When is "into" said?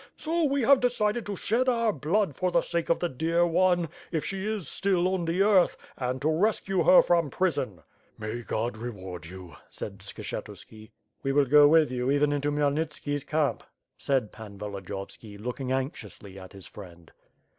12.33-12.51